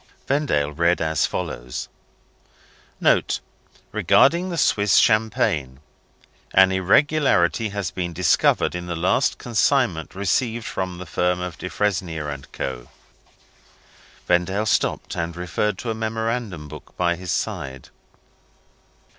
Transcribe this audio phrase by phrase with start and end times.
[0.27, 1.87] Vendale read as follows:
[2.99, 3.39] "Note,
[3.91, 5.79] respecting the Swiss champagne.
[6.55, 12.29] An irregularity has been discovered in the last consignment received from the firm of Defresnier
[12.29, 12.89] and Co."
[14.27, 17.89] Vendale stopped, and referred to a memorandum book by his side.